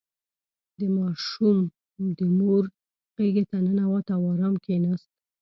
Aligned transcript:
•ماشوم 0.95 1.57
د 2.17 2.19
مور 2.37 2.63
غېږې 3.15 3.43
ته 3.49 3.57
ننوت 3.65 4.07
او 4.15 4.21
آرام 4.33 4.53
کښېناست. 4.63 5.07